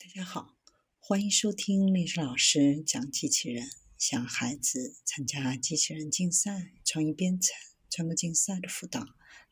[0.00, 0.56] 大家好，
[1.00, 7.52] 欢迎收听历史老师讲机器人，想孩子参加机器人竞赛、创意编程、
[7.90, 9.04] 创客竞赛的辅导，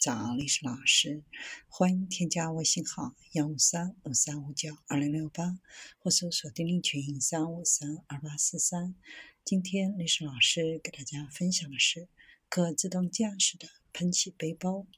[0.00, 1.22] 找历史老师。
[1.68, 5.60] 欢迎添加微信号幺五三五三五九二零六八，
[6.00, 8.96] 或搜索钉钉群三五三二八四三。
[9.44, 12.08] 今天历史老师给大家分享的是
[12.48, 14.88] 可自动驾驶的喷气背包。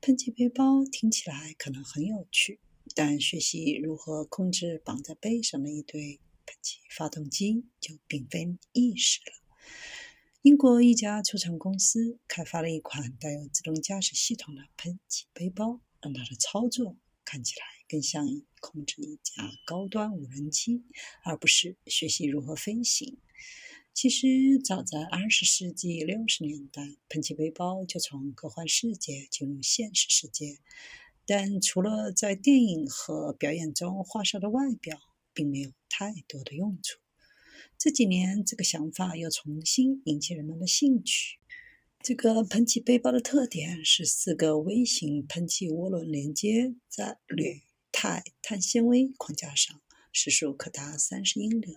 [0.00, 2.60] 喷气背包听起来可能很有趣。
[2.94, 9.32] 但学习如何控制绑在背上的一对喷气发动机就并非易事了。
[10.42, 18.26] 英国一家出厂公司开发了一款带有自动驾驶系统的喷气背包，让它的操作看起来更像
[18.60, 20.84] 控制一架高端无人机，
[21.24, 23.18] 而不是学习如何飞行。
[23.92, 30.58] 其实，早在二十世纪六十年代，喷气背包就从科幻世界进入现实世界。
[31.30, 34.98] 但除了在电影和表演中画上的外表，
[35.34, 37.00] 并没有太多的用处。
[37.76, 41.38] 这几年，这个想法又重新引起人们的兴趣。
[42.00, 47.60] 这个喷气背包的特点是四个微型喷气涡轮连接在铝
[47.92, 51.76] 钛碳纤维框架上，时速可达三十英里。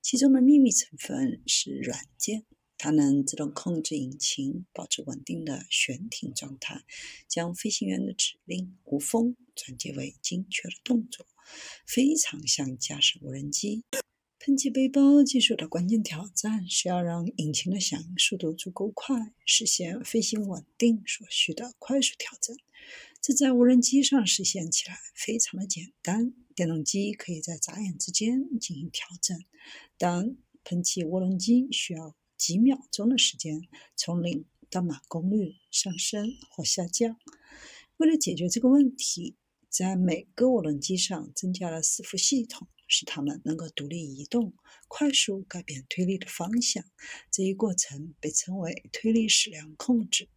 [0.00, 2.44] 其中的秘密成分是软件。
[2.84, 6.82] 它能自动控制引擎，保持稳定的悬停状态，
[7.26, 11.26] 将飞行员的指令无风转接为精确的动作，
[11.86, 13.84] 非常像驾驶无人机。
[14.38, 22.54] 喷气背包技术的关键挑战是要让引擎的响应速度足够快，实现飞行稳定所需的快速调整。
[23.22, 29.42] 这在无人机上实现起来非常的简单，电动机可以在眨眼之间进行调整，
[29.96, 32.14] 但喷气涡轮机需要。
[32.44, 33.62] 几秒钟的时间，
[33.96, 37.16] 从零到满功率上升或下降。
[37.96, 39.34] 为了解决这个问题，
[39.70, 44.52] 在每个涡轮机上增加了四副系统，使它们能够独立移动、
[44.88, 46.84] 快速改变推力的方向。
[47.30, 50.28] 这一过程被称为推力矢量控制。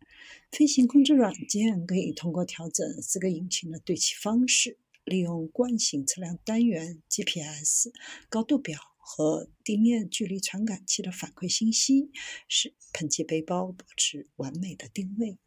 [0.50, 7.92] 飞行控制软件可以通过调整四个引擎的对齐方式，利用惯性测量单元 GPS
[8.30, 8.80] 高度表。
[9.10, 12.12] 和地面距离传感器的反馈信息，
[12.50, 15.38] 使喷气背包保持完美的定位。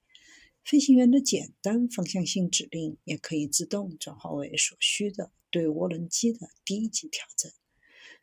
[0.65, 7.53] 飞行员的简单方向性指令也可以自动转化为所需的对涡轮机的低级调整。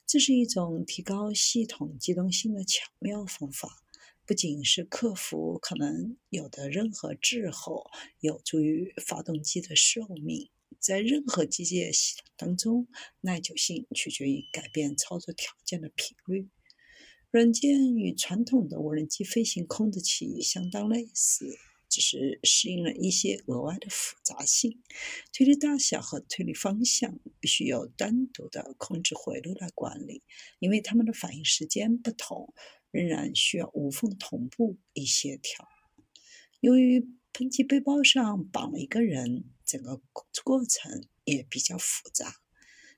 [0.07, 3.69] 这是一种提高系统机动性的巧妙方法，
[4.25, 10.49] 不仅是克服可能有的任何滞后，有助于发动机的寿命。
[10.79, 12.87] 在任何机械系统当中，
[13.21, 16.49] 耐久性取决于改变操作条件的频率。
[17.29, 21.57] 软件与传统的无人机飞行控制器相当类似，
[21.89, 24.81] 只是适应了一些额外的复杂性。
[25.33, 30.23] 推力大小和推力方向必须由单独的控制回路来管理，
[30.59, 32.53] 因为它们的反应时间不同，
[32.91, 35.67] 仍然需要无缝同步以协调。
[36.61, 39.43] 由于喷气背包上绑了一个人。
[39.67, 40.01] 整个
[40.43, 42.33] 过程也比较复杂。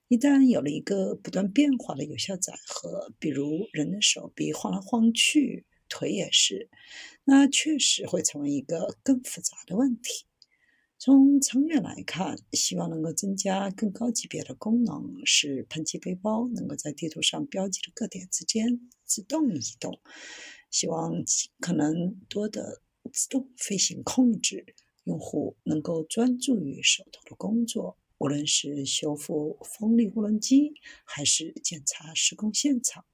[0.08, 6.70] 一旦有了一个不断变化的有效载荷，比如人的手臂晃来晃去，腿也是，
[7.26, 10.26] 那确实会成为一个更复杂的问题。
[10.98, 20.02] 从长远来看，希望能够增加更高级别的功能，使喷气背包能够在地图上标记的各点之间自动移动。
[20.72, 22.82] 希望尽可能多的
[23.14, 24.76] 自动飞行控制。
[25.04, 30.74] 用户能够专注于手头的工作，无论是修复风力涡轮机，
[31.06, 33.06] 还是检查施工现场。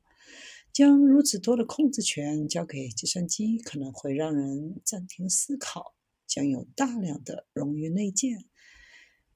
[0.74, 5.96] 将如此多的控制权交给计算机，可能会让人暂停思考。
[6.28, 8.46] 将有大量的冗余内建，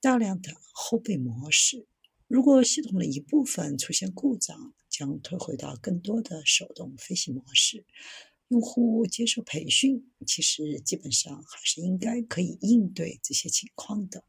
[0.02, 1.88] 大量的后备模式。
[2.28, 7.86] 如果系统的一部分出现故障，将退回到更多的手动飞行模式。
[8.50, 14.24] 用户接受培训，其实基本上还是应该可以应对这些情况的。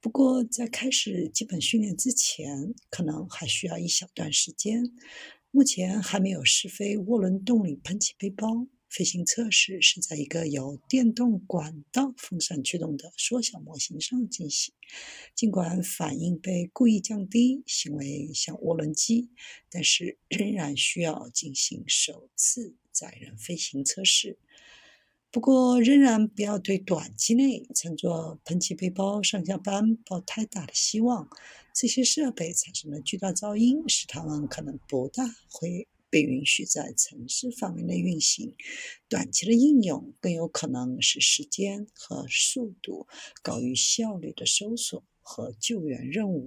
[0.00, 4.82] 不过，在开始基本训练之前，可能还需要一小段时间。
[5.50, 8.66] 目前还没有试飞涡轮动力喷气背包。
[8.92, 14.74] 飞行测试是在一个由电动管道风扇驱动的缩小模型上进行。
[15.34, 19.30] 尽管反应被故意降低，行为像涡轮机，
[19.70, 24.36] 但是仍然需要进行首次载人飞行测试。
[25.30, 31.30] 不过，仍然不要对短期内乘坐喷气背包上下班抱太大的希望。
[31.74, 35.88] 这些设备产生的巨大噪音，使他们可能不大会。
[36.12, 38.54] 被允许在城市范围内运行，
[39.08, 43.06] 短期的应用更有可能使时间和速度
[43.42, 46.40] 高于效率的搜索和救援任务。